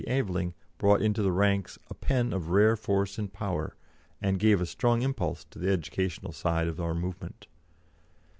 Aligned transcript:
Aveling 0.07 0.55
brought 0.79 1.03
into 1.03 1.21
the 1.21 1.31
ranks 1.31 1.77
a 1.87 1.93
pen 1.93 2.33
of 2.33 2.49
rare 2.49 2.75
force 2.75 3.19
and 3.19 3.31
power, 3.31 3.75
and 4.19 4.39
gave 4.39 4.59
a 4.59 4.65
strong 4.65 5.03
impulse 5.03 5.43
to 5.51 5.59
the 5.59 5.69
educational 5.71 6.31
side 6.31 6.67
of 6.67 6.79
our 6.79 6.95
movement. 6.95 7.45